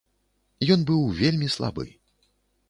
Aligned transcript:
Ён 0.75 0.79
быў 0.89 1.03
вельмі 1.19 1.51
слабы. 1.57 1.85